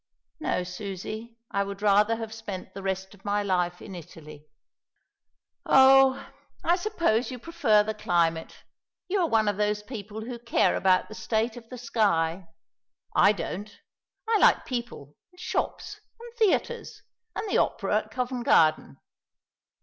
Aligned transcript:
"No, 0.39 0.63
Susie. 0.63 1.37
I 1.51 1.63
would 1.63 1.83
rather 1.83 2.15
have 2.15 2.33
spent 2.33 2.73
the 2.73 2.81
rest 2.81 3.13
of 3.13 3.23
my 3.23 3.43
life 3.43 3.83
in 3.83 3.93
Italy." 3.93 4.47
"Oh, 5.63 6.25
I 6.63 6.75
suppose 6.75 7.29
you 7.29 7.37
prefer 7.37 7.83
the 7.83 7.93
climate. 7.93 8.63
You 9.07 9.19
are 9.19 9.27
one 9.29 9.47
of 9.47 9.57
those 9.57 9.83
people 9.83 10.21
who 10.21 10.39
care 10.39 10.75
about 10.75 11.07
the 11.07 11.13
state 11.13 11.55
of 11.55 11.69
the 11.69 11.77
sky. 11.77 12.47
I 13.15 13.31
don't. 13.31 13.79
I 14.27 14.39
like 14.39 14.65
people, 14.65 15.13
and 15.33 15.39
shops, 15.39 16.01
and 16.19 16.33
theatres, 16.35 17.03
and 17.35 17.47
the 17.47 17.59
opera 17.59 17.99
at 17.99 18.09
Covent 18.09 18.43
Garden. 18.43 18.97